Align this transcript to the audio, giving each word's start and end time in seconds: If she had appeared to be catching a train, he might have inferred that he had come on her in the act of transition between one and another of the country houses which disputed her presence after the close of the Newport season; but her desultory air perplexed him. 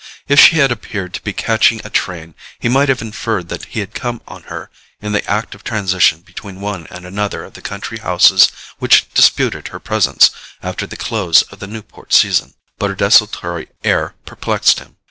If 0.27 0.39
she 0.39 0.55
had 0.57 0.71
appeared 0.71 1.13
to 1.13 1.21
be 1.21 1.31
catching 1.31 1.79
a 1.85 1.91
train, 1.91 2.33
he 2.57 2.67
might 2.67 2.89
have 2.89 3.03
inferred 3.03 3.49
that 3.49 3.65
he 3.65 3.81
had 3.81 3.93
come 3.93 4.19
on 4.27 4.41
her 4.49 4.71
in 4.99 5.11
the 5.11 5.23
act 5.29 5.53
of 5.53 5.63
transition 5.63 6.21
between 6.21 6.59
one 6.59 6.87
and 6.87 7.05
another 7.05 7.43
of 7.43 7.53
the 7.53 7.61
country 7.61 7.99
houses 7.99 8.51
which 8.79 9.13
disputed 9.13 9.67
her 9.67 9.79
presence 9.79 10.31
after 10.63 10.87
the 10.87 10.97
close 10.97 11.43
of 11.43 11.59
the 11.59 11.67
Newport 11.67 12.13
season; 12.13 12.55
but 12.79 12.89
her 12.89 12.95
desultory 12.95 13.67
air 13.83 14.15
perplexed 14.25 14.79
him. 14.79 14.95